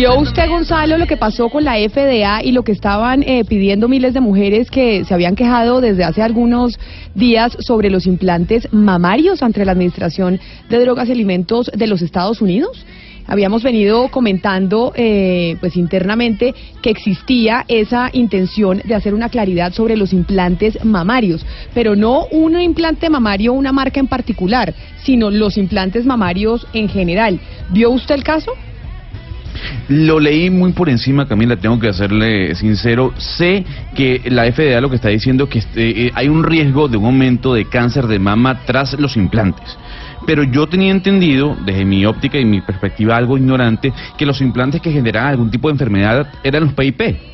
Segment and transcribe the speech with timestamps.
[0.00, 3.86] ¿Vio usted, Gonzalo, lo que pasó con la FDA y lo que estaban eh, pidiendo
[3.86, 6.78] miles de mujeres que se habían quejado desde hace algunos
[7.14, 10.40] días sobre los implantes mamarios ante la Administración
[10.70, 12.86] de Drogas y Alimentos de los Estados Unidos?
[13.30, 16.52] Habíamos venido comentando eh, pues internamente
[16.82, 22.60] que existía esa intención de hacer una claridad sobre los implantes mamarios, pero no un
[22.60, 27.38] implante mamario, una marca en particular, sino los implantes mamarios en general.
[27.70, 28.50] ¿Vio usted el caso?
[29.88, 33.12] Lo leí muy por encima, Camila, tengo que serle sincero.
[33.16, 36.88] Sé que la FDA lo que está diciendo es que este, eh, hay un riesgo
[36.88, 39.76] de un aumento de cáncer de mama tras los implantes.
[40.26, 44.80] Pero yo tenía entendido, desde mi óptica y mi perspectiva algo ignorante, que los implantes
[44.80, 47.30] que generaban algún tipo de enfermedad eran los PIP.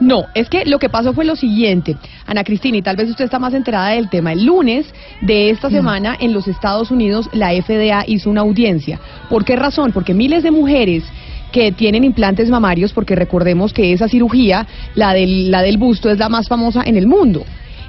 [0.00, 3.24] No, es que lo que pasó fue lo siguiente, Ana Cristina, y tal vez usted
[3.24, 4.32] está más enterada del tema.
[4.32, 8.98] El lunes de esta semana en los Estados Unidos la FDA hizo una audiencia.
[9.30, 9.92] ¿Por qué razón?
[9.92, 11.04] Porque miles de mujeres
[11.52, 16.18] que tienen implantes mamarios, porque recordemos que esa cirugía, la del, la del busto, es
[16.18, 17.44] la más famosa en el mundo.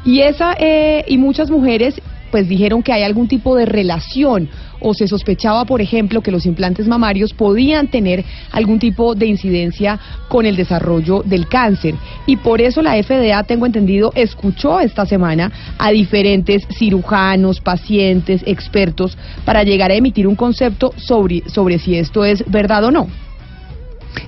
[0.05, 1.99] Y esa eh, y muchas mujeres
[2.31, 6.45] pues dijeron que hay algún tipo de relación o se sospechaba, por ejemplo, que los
[6.45, 11.95] implantes mamarios podían tener algún tipo de incidencia con el desarrollo del cáncer.
[12.27, 19.17] Y por eso la FDA, tengo entendido, escuchó esta semana a diferentes cirujanos, pacientes, expertos,
[19.45, 23.24] para llegar a emitir un concepto sobre, sobre si esto es verdad o no.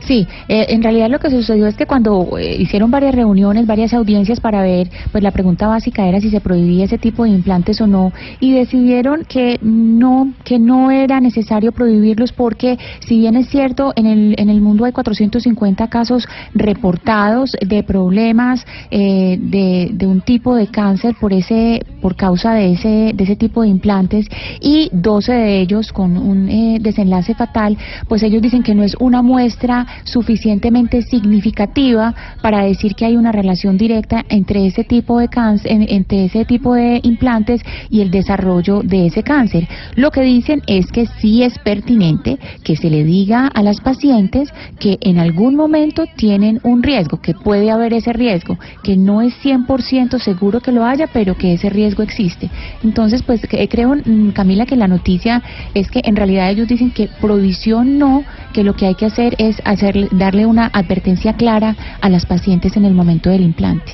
[0.08, 3.94] Sí, eh, en realidad lo que sucedió es que cuando eh, hicieron varias reuniones, varias
[3.94, 7.81] audiencias para ver, pues la pregunta básica era si se prohibía ese tipo de implantes
[7.81, 13.50] o no, y decidieron que no, que no era necesario prohibirlos porque, si bien es
[13.50, 20.08] cierto, en el, en el mundo hay 450 casos reportados de problemas eh, de, de
[20.08, 24.28] un tipo de cáncer por ese, por causa de ese, de ese tipo de implantes,
[24.62, 27.78] y 12 de ellos con un eh, desenlace fatal,
[28.08, 33.32] pues ellos dicen que no es una muestra suficientemente significativa para decir que hay una
[33.32, 38.82] relación directa entre ese tipo de cáncer, entre ese tipo de implantes y el desarrollo
[38.82, 39.68] de ese cáncer.
[39.96, 44.50] Lo que dicen es que sí es pertinente que se le diga a las pacientes
[44.80, 49.34] que en algún momento tienen un riesgo, que puede haber ese riesgo, que no es
[49.44, 52.50] 100% seguro que lo haya, pero que ese riesgo existe.
[52.84, 55.42] Entonces, pues creo, mm, Camila, que la noticia
[55.74, 58.24] es que en realidad ellos dicen que provisión no,
[58.54, 62.78] que lo que hay que hacer es hacerle, darle una advertencia clara a las pacientes
[62.78, 63.94] en el momento del implante.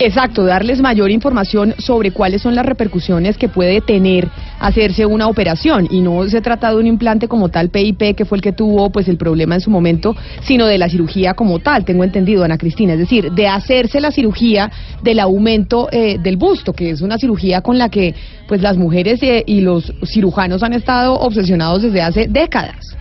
[0.00, 4.28] Exacto, darles mayor información sobre cuáles son las repercusiones que puede tener
[4.58, 8.38] hacerse una operación y no se trata de un implante como tal PIP que fue
[8.38, 11.84] el que tuvo pues el problema en su momento, sino de la cirugía como tal,
[11.84, 14.68] tengo entendido Ana Cristina, es decir, de hacerse la cirugía
[15.02, 18.16] del aumento eh, del busto, que es una cirugía con la que
[18.48, 22.96] pues las mujeres eh, y los cirujanos han estado obsesionados desde hace décadas.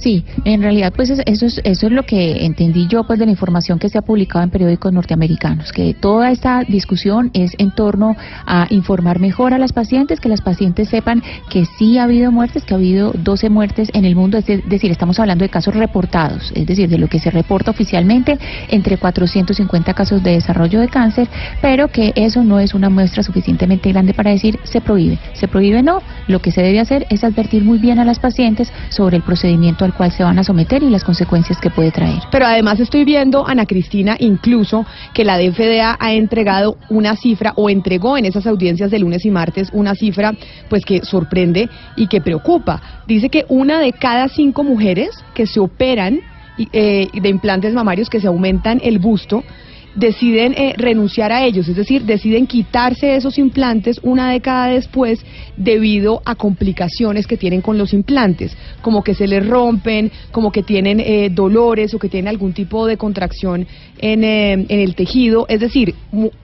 [0.00, 3.26] Sí, en realidad pues es- eso es, eso es lo que entendí yo pues de
[3.26, 7.70] la información que se ha publicado en periódicos norteamericanos, que toda esta discusión es en
[7.70, 8.16] torno
[8.46, 12.64] a informar mejor a las pacientes, que las pacientes sepan que sí ha habido muertes,
[12.64, 15.74] que ha habido 12 muertes en el mundo, es de- decir, estamos hablando de casos
[15.74, 18.38] reportados, es decir, de lo que se reporta oficialmente
[18.70, 21.28] entre 450 casos de desarrollo de cáncer,
[21.60, 25.18] pero que eso no es una muestra suficientemente grande para decir se prohíbe.
[25.34, 28.72] Se prohíbe no, lo que se debe hacer es advertir muy bien a las pacientes
[28.88, 32.22] sobre el procedimiento al cual se van a someter y las consecuencias que puede traer.
[32.30, 37.68] Pero además estoy viendo, Ana Cristina, incluso que la DFDA ha entregado una cifra o
[37.68, 40.34] entregó en esas audiencias de lunes y martes una cifra
[40.68, 42.80] pues que sorprende y que preocupa.
[43.06, 46.20] Dice que una de cada cinco mujeres que se operan
[46.72, 49.42] eh, de implantes mamarios que se aumentan el busto
[49.94, 55.24] deciden eh, renunciar a ellos, es decir, deciden quitarse esos implantes una década después
[55.56, 60.62] debido a complicaciones que tienen con los implantes, como que se les rompen, como que
[60.62, 63.66] tienen eh, dolores o que tienen algún tipo de contracción
[63.98, 65.46] en, eh, en el tejido.
[65.48, 65.94] Es decir,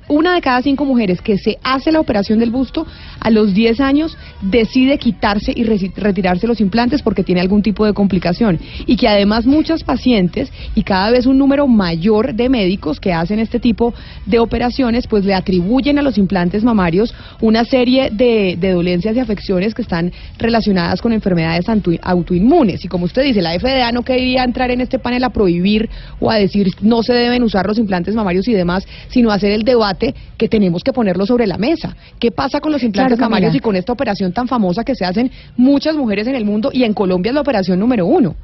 [0.09, 2.87] una de cada cinco mujeres que se hace la operación del busto
[3.21, 7.93] a los 10 años decide quitarse y retirarse los implantes porque tiene algún tipo de
[7.93, 8.59] complicación.
[8.87, 13.36] Y que además muchas pacientes y cada vez un número mayor de médicos que hacen
[13.38, 13.94] este tipo
[14.25, 19.21] de operaciones pues le atribuyen a los implantes mamarios una serie de, de dolencias y
[19.21, 21.67] afecciones que están relacionadas con enfermedades
[22.03, 22.85] autoinmunes.
[22.85, 25.88] Y como usted dice, la FDA no quería entrar en este panel a prohibir
[26.21, 29.62] o a decir no se deben usar los implantes mamarios y demás, sino hacer el
[29.62, 31.97] debate que tenemos que ponerlo sobre la mesa.
[32.19, 35.05] ¿Qué pasa con los implantes Claro, mamarios y con esta operación tan famosa que se
[35.05, 38.35] hacen muchas mujeres en el mundo y en Colombia es la operación número uno?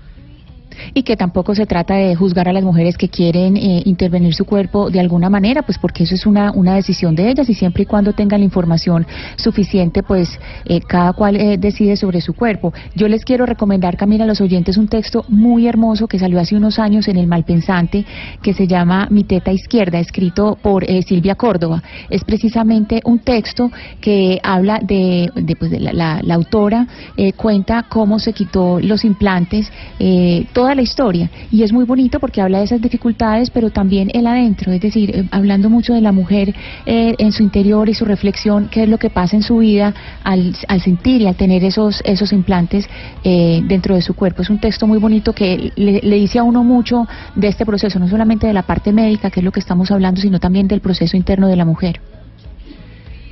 [0.94, 4.44] Y que tampoco se trata de juzgar a las mujeres que quieren eh, intervenir su
[4.44, 7.82] cuerpo de alguna manera, pues porque eso es una, una decisión de ellas y siempre
[7.84, 12.72] y cuando tengan la información suficiente, pues eh, cada cual eh, decide sobre su cuerpo.
[12.94, 16.56] Yo les quiero recomendar, Camila, a los oyentes un texto muy hermoso que salió hace
[16.56, 18.04] unos años en el Malpensante,
[18.42, 21.82] que se llama Mi teta izquierda, escrito por eh, Silvia Córdoba.
[22.10, 23.70] Es precisamente un texto
[24.00, 26.86] que habla de, de, pues, de la, la- la autora,
[27.16, 31.28] eh, cuenta cómo se quitó los implantes, eh, toda la historia.
[31.50, 35.10] Y es muy bonito porque habla de esas dificultades, pero también el adentro, es decir,
[35.10, 36.54] eh, hablando mucho de la mujer
[36.86, 39.92] eh, en su interior y su reflexión, qué es lo que pasa en su vida
[40.22, 42.88] al, al sentir y al tener esos, esos implantes
[43.24, 44.42] eh, dentro de su cuerpo.
[44.42, 47.98] Es un texto muy bonito que le, le dice a uno mucho de este proceso,
[47.98, 50.80] no solamente de la parte médica, que es lo que estamos hablando, sino también del
[50.80, 52.00] proceso interno de la mujer.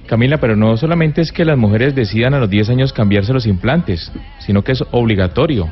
[0.08, 3.46] Camila, pero no solamente es que las mujeres decidan a los 10 años cambiarse los
[3.46, 4.10] implantes,
[4.40, 5.68] sino que es obligatorio.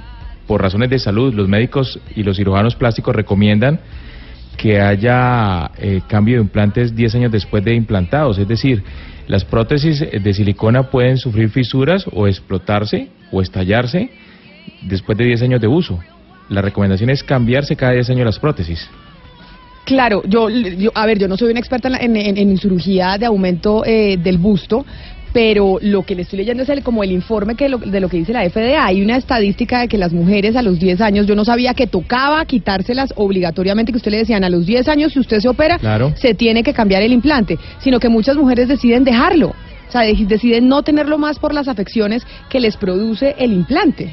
[0.48, 3.78] Por razones de salud, los médicos y los cirujanos plásticos recomiendan
[4.56, 8.38] que haya eh, cambio de implantes 10 años después de implantados.
[8.38, 8.82] Es decir,
[9.28, 14.10] las prótesis de silicona pueden sufrir fisuras o explotarse o estallarse
[14.82, 16.00] después de 10 años de uso.
[16.48, 18.88] La recomendación es cambiarse cada 10 años las prótesis.
[19.84, 23.26] Claro, yo, yo- a ver, yo no soy una experta en, en- en cirugía de
[23.26, 24.84] aumento eh, del busto,
[25.40, 28.08] pero lo que le estoy leyendo es el, como el informe que lo- de lo
[28.08, 28.84] que dice la FDA.
[28.84, 31.86] Hay una estadística de que las mujeres a los 10 años, yo no sabía que
[31.86, 35.78] tocaba quitárselas obligatoriamente, que usted le decían a los 10 años, si usted se opera,
[35.78, 36.12] Claro.
[36.16, 39.50] se tiene que cambiar el implante, sino que muchas mujeres deciden dejarlo.
[39.88, 44.12] O sea, de- deciden no tenerlo más por las afecciones que les produce el implante.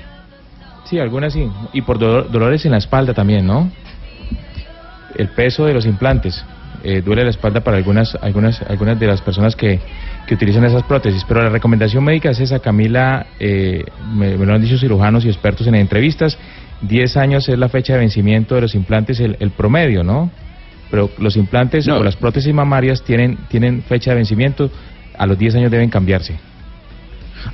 [0.87, 1.47] Sí, algunas sí.
[1.73, 3.71] Y por dolor- dolores en la espalda también, ¿no?
[5.17, 6.45] El peso de los implantes.
[6.87, 9.79] eh, duele la espalda para algunas, algunas, algunas de las personas que,
[10.27, 11.23] que utilizan esas prótesis.
[11.27, 13.83] Pero la recomendación médica es esa, Camila, eh,
[14.13, 16.37] me, me lo han dicho cirujanos y expertos en entrevistas.
[16.81, 20.29] 10 años es la fecha de vencimiento de los implantes, el, el promedio, ¿no?
[20.91, 21.97] Pero los implantes No.
[21.97, 24.69] o las prótesis mamarias tienen, tienen fecha de vencimiento,
[25.17, 26.35] a los 10 años deben cambiarse.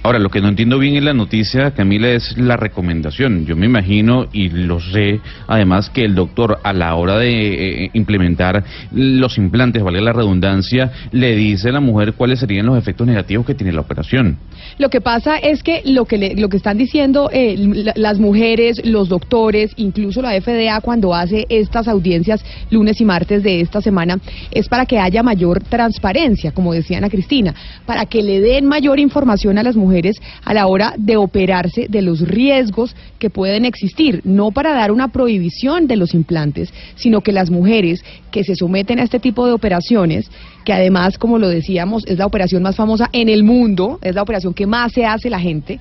[0.04, 3.46] Ahora, lo que no entiendo bien en la noticia, Camila, es la recomendación.
[3.46, 7.90] Yo me imagino, y lo sé, además, que el doctor, a la hora de eh,
[7.94, 13.08] implementar los implantes, vale la redundancia, le dice a la mujer cuáles serían los efectos
[13.08, 14.38] negativos que tiene la operación.
[14.78, 18.20] Lo que pasa es que lo que, le- lo que están diciendo eh, la- las
[18.20, 23.82] mujeres, los doctores, incluso la FDA cuando hace estas audiencias lunes y martes de esta
[23.82, 24.20] semana,
[24.52, 27.54] es para que haya mayor transparencia, como decía Ana Cristina,
[27.86, 32.02] para que le den mayor información a las mujeres a la hora de operarse de
[32.02, 37.32] los riesgos que pueden existir, no para dar una prohibición de los implantes, sino que
[37.32, 40.30] las mujeres que se someten a este tipo de operaciones,
[40.64, 44.22] que además, como lo decíamos, es la operación más famosa en el mundo, es la
[44.22, 45.80] operación que más se hace la gente,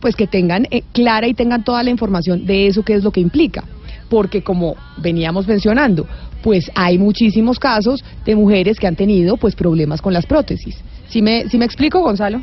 [0.00, 3.10] pues que tengan eh, clara y tengan toda la información de eso que es lo
[3.10, 3.64] que implica.
[4.08, 6.06] Porque como veníamos mencionando,
[6.42, 10.76] pues hay muchísimos casos de mujeres que han tenido pues problemas con las prótesis.
[11.08, 12.40] ¿Sí me, sí me explico, Gonzalo?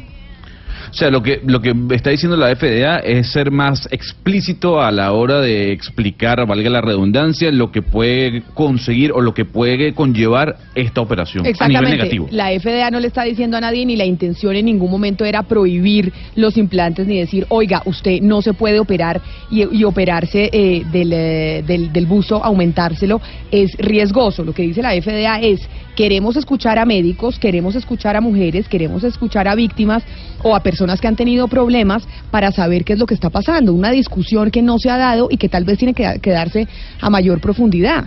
[0.89, 4.91] O sea, lo que, lo que está diciendo la FDA es ser más explícito a
[4.91, 9.93] la hora de explicar, valga la redundancia, lo que puede conseguir o lo que puede
[9.93, 11.97] conllevar esta operación a nivel Exactamente.
[11.97, 12.27] negativo.
[12.31, 15.43] La FDA no le está diciendo a nadie ni la intención en ningún momento era
[15.43, 20.83] prohibir los implantes ni decir, oiga, usted no se puede operar y, y operarse eh,
[20.91, 24.43] del, eh, del, del busto, aumentárselo, es riesgoso.
[24.43, 29.03] Lo que dice la FDA es, queremos escuchar a médicos, queremos escuchar a mujeres, queremos
[29.03, 30.03] escuchar a víctimas
[30.43, 33.73] o a personas que han tenido problemas para saber qué es lo que está pasando.
[33.73, 36.67] Una discusión que no se ha dado y que tal vez tiene que, que darse
[37.01, 38.05] a mayor profundidad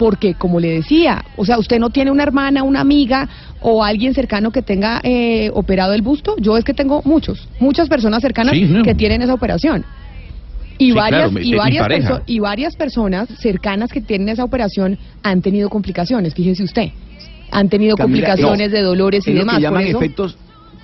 [0.00, 3.28] porque como le decía, o sea, usted no tiene una hermana, una amiga
[3.60, 6.36] o alguien cercano que tenga eh, operado el busto.
[6.38, 8.82] Yo es que tengo muchos, muchas personas cercanas Sí, no.
[8.82, 9.84] que tienen esa operación.
[10.78, 15.42] Y Sí, varias, claro, y, varias y varias personas cercanas que tienen esa operación han
[15.42, 16.92] tenido complicaciones, fíjese usted.
[17.52, 18.76] Han tenido Camila, complicaciones no.
[18.76, 19.56] de dolores y lo demás.
[19.56, 20.36] que por llaman eso- efectos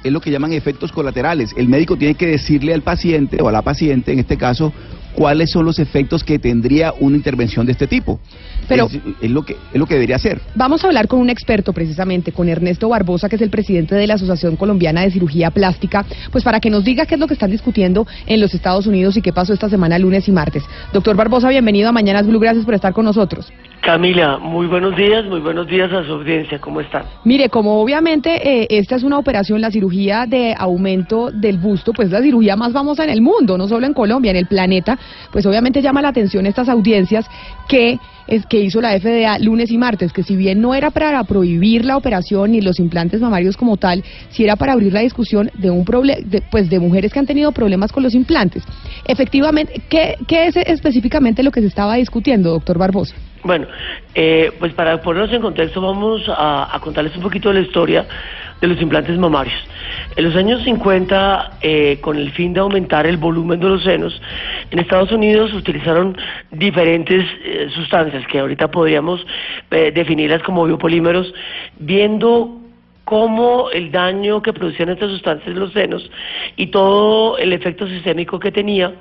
[0.05, 1.53] es lo que llaman efectos colaterales.
[1.57, 4.73] El médico tiene que decirle al paciente o a la paciente, en este caso,
[5.15, 8.21] cuáles son los efectos que tendría una intervención de este tipo.
[8.69, 10.41] Pero- es, es lo que es lo que debería hacer.
[10.55, 14.07] Vamos a hablar con un experto precisamente, con Ernesto Barbosa, que es el presidente de
[14.07, 17.35] la Asociación Colombiana de Cirugía Plástica, pues para que nos diga qué es lo que
[17.35, 20.63] están discutiendo en los Estados Unidos y qué pasó esta semana lunes y martes.
[20.93, 23.53] Doctor Barbosa, bienvenido a Mañanas Blue, gracias por estar con nosotros.
[23.83, 27.05] Camila, muy buenos días, muy buenos días a su audiencia, ¿cómo están?
[27.25, 32.11] Mire, como obviamente eh, esta es una operación, la cirugía de aumento del busto, pues
[32.11, 34.99] la cirugía más famosa en el mundo, no solo en Colombia, en el planeta,
[35.31, 37.27] pues obviamente llama la atención estas audiencias
[37.69, 41.23] que es que hizo la FDA lunes y martes, que si bien no era para
[41.25, 45.51] prohibir la operación ni los implantes mamarios como tal, sí era para abrir la discusión
[45.55, 48.63] de un de, pues de mujeres que han tenido problemas con los implantes.
[49.07, 53.15] Efectivamente, ¿qué, qué es específicamente lo que se estaba discutiendo, doctor Barbosa?
[53.47, 53.69] Bueno,
[54.13, 58.05] eh, pues para ponernos en contexto vamos a, contarles un poquito de la historia
[58.61, 59.55] de los implantes mamarios.
[60.17, 64.21] En los años 50, eh, con el fin de aumentar el volumen de los senos,
[64.73, 66.17] en Estados Unidos se utilizaron
[66.51, 69.25] diferentes eh, sustancias que ahorita podríamos
[69.71, 71.33] eh, definirlas como biopolímeros,
[71.79, 72.66] viendo
[73.07, 76.11] cómo el daño que producían estas sustancias en los senos
[76.57, 78.93] y todo el efecto sistémico que tenía,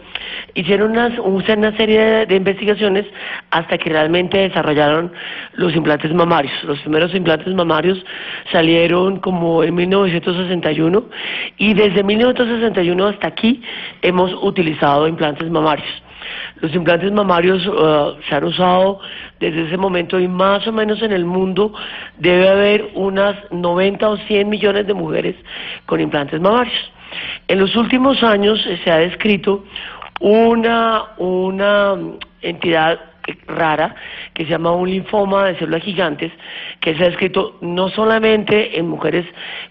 [0.54, 3.06] hicieron unas- una serie de, de investigaciones
[3.50, 5.12] hasta que realmente desarrollaron
[5.56, 6.54] los implantes mamarios.
[6.66, 7.98] Los primeros implantes mamarios
[8.52, 11.04] salieron como en 1961
[11.58, 13.62] y desde 1961 hasta aquí
[14.04, 15.88] hemos utilizado implantes mamarios.
[16.62, 19.00] Los implantes mamarios eh, se han usado
[19.40, 21.74] desde ese momento y más o menos en el mundo
[22.18, 25.36] debe haber unas 90 o 100 millones de mujeres
[25.86, 26.92] con implantes mamarios.
[27.48, 29.64] En los últimos años eh, se ha descrito
[30.20, 33.00] una, una mm, entidad
[33.48, 33.96] rara
[34.34, 36.32] que se llama un linfoma de células gigantes
[36.80, 39.26] que se ha descrito no solamente en mujeres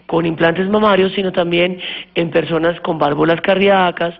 [0.06, 1.80] con implantes mamarios sino también
[2.14, 4.14] en personas con válvulas cardíacas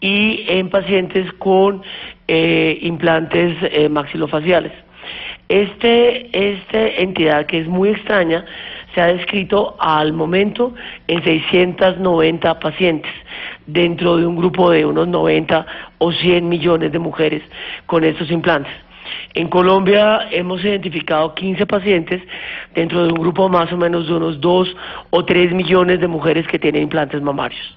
[0.00, 1.82] y en pacientes con
[2.28, 4.72] eh, implantes eh, maxilofaciales.
[5.48, 8.44] Este, esta entidad que es muy extraña
[8.96, 10.72] se ha descrito al momento
[11.06, 13.12] en 690 pacientes
[13.66, 15.66] dentro de un grupo de unos 90
[15.98, 17.42] o 100 millones de mujeres
[17.84, 18.72] con estos implantes.
[19.34, 22.22] En Colombia hemos identificado 15 pacientes
[22.74, 24.76] dentro de un grupo más o menos de unos 2
[25.10, 27.76] o 3 millones de mujeres que tienen implantes mamarios.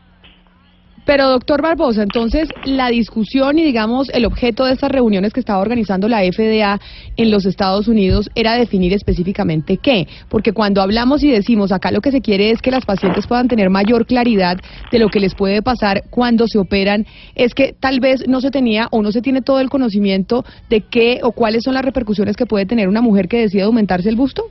[1.09, 5.59] Pero doctor Barbosa, entonces la discusión y digamos el objeto de estas reuniones que estaba
[5.59, 6.79] organizando la FDA
[7.17, 12.01] en los Estados Unidos era definir específicamente qué, porque cuando hablamos y decimos acá lo
[12.01, 14.59] que se quiere es que las pacientes puedan tener mayor claridad
[14.91, 18.51] de lo que les puede pasar cuando se operan, es que tal vez no se
[18.51, 22.37] tenía o no se tiene todo el conocimiento de qué o cuáles son las repercusiones
[22.37, 24.43] que puede tener una mujer que decide aumentarse el busto.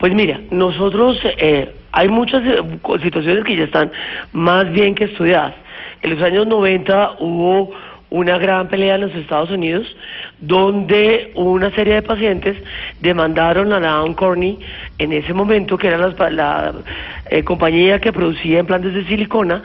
[0.00, 2.60] Pues mira, nosotros eh, hay muchas eh,
[3.04, 3.92] situaciones que ya están
[4.32, 5.61] más bien que estudiadas.
[6.02, 7.70] En los años 90 hubo
[8.10, 9.86] una gran pelea en los Estados Unidos
[10.40, 12.56] donde una serie de pacientes
[13.00, 14.58] demandaron a Down Corney
[14.98, 16.74] en ese momento, que era pa- la,
[17.30, 19.62] eh, compañía que producía implantes de silicona,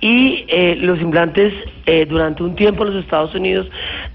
[0.00, 1.54] y eh, los implantes
[1.86, 3.66] eh, durante un tiempo en los Estados Unidos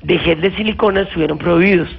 [0.03, 1.89] de gel de silicona estuvieron prohibidos.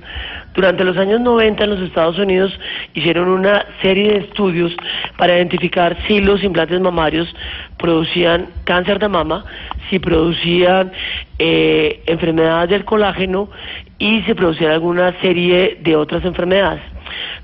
[0.54, 2.56] Durante los años 90 en los Estados Unidos
[2.94, 4.72] hicieron una serie de estudios
[5.16, 7.34] para identificar si los implantes mamarios
[7.82, 9.44] producían cáncer de mama,
[9.90, 10.92] si producían
[11.38, 13.50] eh, enfermedades del colágeno
[13.98, 16.80] y si producían alguna serie de otras enfermedades.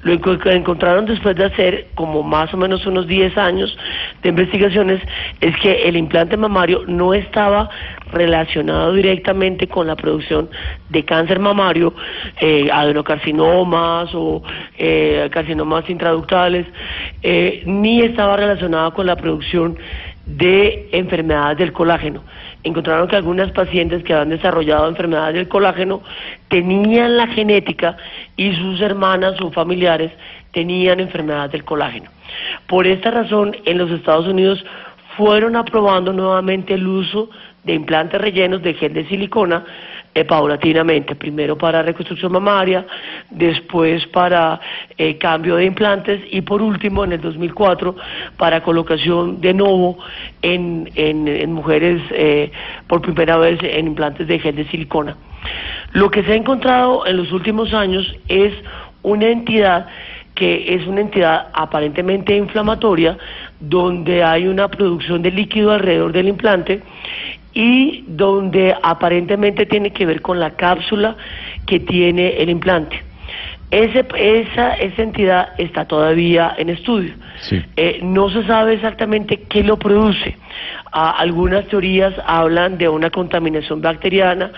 [0.02, 3.76] Lo que encontraron después de hacer como más o menos unos 10 años
[4.22, 5.02] de investigaciones
[5.40, 7.68] es que el implante mamario no estaba
[8.12, 10.48] relacionado directamente con la producción
[10.88, 11.94] de cáncer mamario,
[12.40, 14.42] eh, adenocarcinomas o
[14.78, 16.66] eh, carcinomas intraductales,
[17.22, 19.76] eh, ni estaba relacionado con la producción
[20.28, 22.22] de enfermedades del colágeno.
[22.62, 26.02] Encontraron que algunas pacientes que habían desarrollado enfermedades del colágeno
[26.48, 27.96] tenían la genética
[28.36, 30.12] y sus hermanas o familiares
[30.52, 32.10] tenían enfermedades del colágeno.
[32.66, 34.64] Por esta razón, en los Estados Unidos
[35.16, 37.30] fueron aprobando nuevamente el uso
[37.64, 39.64] de implantes rellenos de gel de silicona
[40.18, 42.84] eh, paulatinamente, primero para reconstrucción mamaria,
[43.30, 44.60] después para
[44.96, 47.94] eh, cambio de implantes y por último en el 2004
[48.36, 49.98] para colocación de nuevo
[50.42, 52.50] en, en- mujeres eh,
[52.86, 55.16] por primera vez en implantes de gel de silicona.
[55.92, 58.52] Lo que se ha encontrado en los últimos años es
[59.02, 59.86] una entidad
[60.34, 63.16] que es una entidad aparentemente inflamatoria
[63.60, 66.80] donde hay una producción de líquido alrededor del implante
[67.54, 71.16] y donde aparentemente tiene que ver con la cápsula
[71.66, 73.02] que tiene el implante.
[73.70, 77.12] Ese, esa, esa entidad está todavía en estudio.
[77.76, 80.38] Eh, no se sabe exactamente qué lo produce.
[80.90, 84.52] Ah, algunas teorías hablan de una contaminación bacteriana,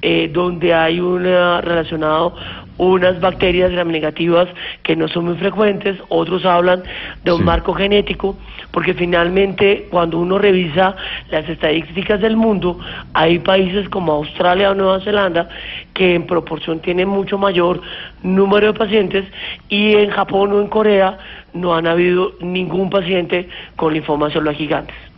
[0.00, 2.34] eh, donde hay una relacionado
[2.78, 4.48] unas bacterias gram negativas
[4.82, 6.82] que no son muy frecuentes, otros hablan
[7.24, 8.36] de un marco genético,
[8.70, 10.96] porque finalmente cuando uno revisa
[11.30, 12.78] las estadísticas del mundo,
[13.12, 15.48] hay países como Australia o Nueva Zelanda
[15.92, 17.80] que en proporción tienen mucho mayor
[18.22, 19.24] número de pacientes
[19.68, 21.18] y en Japón o en Corea
[21.52, 25.13] no han habido ningún paciente con linfoma celular gigantes.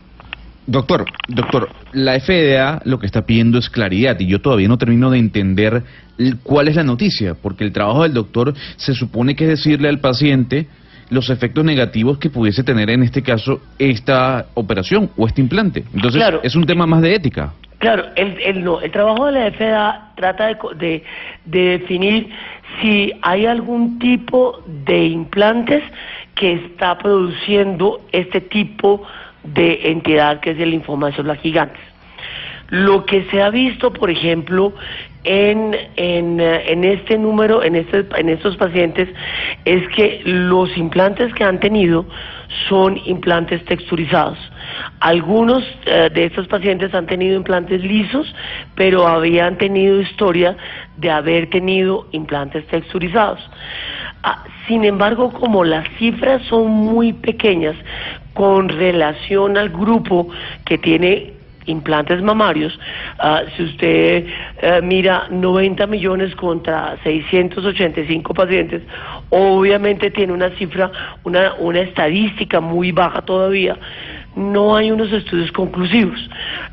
[0.67, 5.09] Doctor, doctor, la FDA lo que está pidiendo es claridad y yo todavía no termino
[5.09, 5.83] de entender
[6.43, 9.99] cuál es la noticia, porque el trabajo del doctor se supone que es decirle al
[9.99, 10.67] paciente
[11.09, 15.85] los efectos negativos que pudiese tener en este caso esta operación o este implante.
[15.93, 17.53] Entonces, es un tema más de ética.
[17.77, 21.03] Claro, el, el, no, el trabajo de la FDA trata de, de,
[21.45, 22.29] de definir
[22.81, 25.81] si hay algún tipo de implantes
[26.35, 31.81] que está produciendo este tipo de entidad que es el linfoma celular gigantes.
[32.69, 34.73] Lo que se ha visto, por ejemplo,
[35.23, 39.07] en, en, en, este número, en, este, en estos pacientes,
[39.63, 42.05] es que los implantes que han tenido
[42.67, 44.37] son implantes texturizados.
[44.99, 48.33] Algunos eh, de estos pacientes han tenido implantes lisos,
[48.75, 50.57] pero habían tenido historia
[50.97, 53.39] de haber tenido implantes texturizados.
[54.23, 57.75] Ah, sin embargo, como las cifras son muy pequeñas
[58.33, 60.27] con relación al grupo
[60.65, 61.33] que tiene
[61.65, 62.77] implantes mamarios,
[63.19, 64.25] ah, si usted
[64.61, 68.81] eh, mira 90 millones contra 685 pacientes,
[69.29, 70.91] obviamente tiene una cifra,
[71.23, 73.77] una, una estadística muy baja todavía,
[74.37, 76.29] no hay unos estudios conclusivos.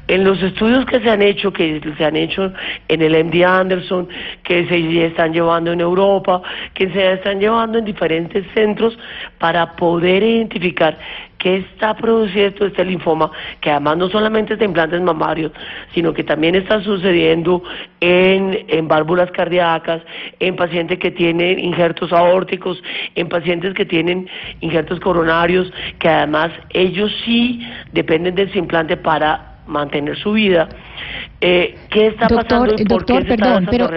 [0.06, 2.52] En los estudios que se han hecho, que se han hecho
[2.88, 4.06] en el MD Anderson,
[4.42, 6.42] que se están llevando en Europa,
[6.74, 8.96] que se están llevando en diferentes centros
[9.38, 10.98] para poder identificar
[11.44, 15.52] qué está produciendo este linfoma, que además no solamente es de implantes mamarios,
[15.92, 17.62] sino que también está sucediendo
[18.00, 20.00] en, en válvulas cardíacas,
[20.40, 22.82] en pacientes que tienen injertos aórticos,
[23.14, 24.26] en pacientes que tienen
[24.62, 27.60] injertos coronarios, que además ellos sí
[27.92, 30.66] dependen de ese implante para mantener su vida.
[31.42, 32.74] Eh, ¿Qué está pasando?
[32.78, 33.90] Y por qué perdón, pero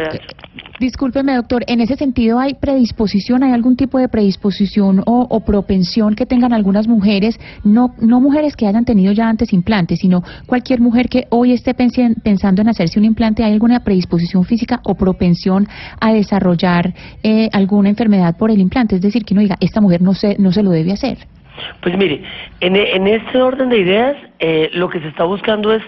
[0.80, 6.28] Discúlpeme, doctor, en ese sentido hay predisposición, hay algún tipo de predisposición o, propensión que
[6.28, 11.10] tengan algunas mujeres, no, no mujeres que hayan tenido ya antes implantes, sino cualquier mujer
[11.10, 15.68] que hoy esté pensando en hacerse un implante, ¿hay alguna predisposición física o propensión
[16.00, 18.98] a desarrollar eh, alguna enfermedad por el implante?
[18.98, 21.18] Es decir, que uno diga, esta mujer no se, no se lo debe hacer.
[21.82, 22.22] Pues mire,
[22.60, 25.82] en, en este orden de ideas, eh, lo que se está buscando es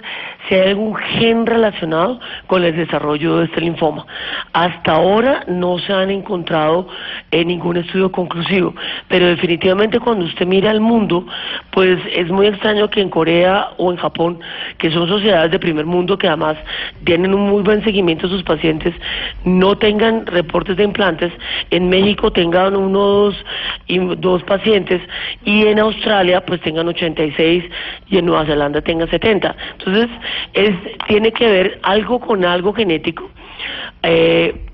[0.48, 4.06] si hay algún gen relacionado con el desarrollo de este linfoma.
[4.54, 6.88] Hasta ahora no se han encontrado
[7.30, 8.74] en ningún estudio conclusivo,
[9.08, 11.26] pero definitivamente cuando usted mira al mundo,
[11.72, 14.40] pues es muy extraño que en Corea o en Japón,
[14.80, 16.58] que son sociedades de primer mundo que además
[17.04, 18.96] tienen un muy buen seguimiento a sus pacientes,
[19.46, 21.32] no tengan reportes de implantes,
[21.70, 23.36] en México tengan unos
[24.18, 25.02] dos pacientes
[25.46, 27.64] y en Australia pues tengan 86
[28.08, 29.56] y en Nueva Zelanda tenga 70.
[29.80, 30.10] Entonces,
[30.54, 30.76] es,
[31.08, 33.30] tiene que ver algo con algo genético.
[34.04, 34.69] Eh,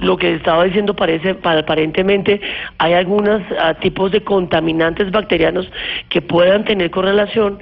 [0.00, 2.40] lo que estaba diciendo parece aparentemente
[2.78, 5.70] hay algunos ah, tipos de contaminantes bacterianos
[6.08, 7.58] que puedan tener correlación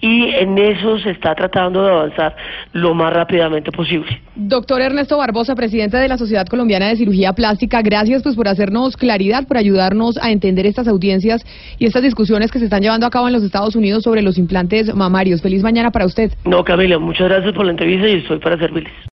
[0.00, 2.36] y en eso se está tratando de avanzar
[2.72, 4.20] lo más rápidamente posible.
[4.34, 8.96] Doctor Ernesto Barbosa, presidente de la Sociedad Colombiana de Cirugía Plástica, gracias pues por hacernos
[8.96, 11.44] claridad, por ayudarnos a entender estas audiencias
[11.78, 14.38] y estas discusiones que se están llevando a cabo en los Estados Unidos sobre los
[14.38, 15.42] implantes mamarios.
[15.42, 16.32] Feliz mañana para usted.
[16.44, 18.92] No, Camila, muchas gracias por la entrevista y estoy para servirles.